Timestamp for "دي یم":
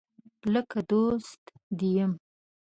1.77-2.11